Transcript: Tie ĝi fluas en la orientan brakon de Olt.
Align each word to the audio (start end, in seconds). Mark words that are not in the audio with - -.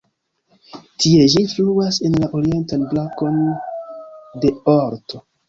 Tie 1.03 1.27
ĝi 1.33 1.43
fluas 1.51 1.99
en 2.09 2.15
la 2.23 2.31
orientan 2.39 2.87
brakon 2.95 3.39
de 4.43 4.53
Olt. 4.77 5.19